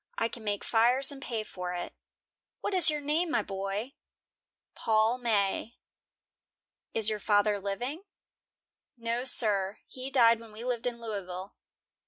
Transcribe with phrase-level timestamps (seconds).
[0.17, 1.93] I can make fires and pay for it."
[2.61, 3.93] "What is your name, my boy?"
[4.73, 5.75] "Paul May."
[6.95, 8.05] "Is your father living?"
[8.97, 11.53] "No, sir; he died when we lived in Louisville."